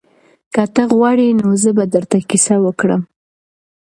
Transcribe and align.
که 0.53 0.63
ته 0.73 0.83
غواړې 0.93 1.37
نو 1.39 1.49
زه 1.63 1.69
به 1.77 1.83
درته 1.93 2.17
کیسه 2.29 2.55
وکړم. 2.65 3.01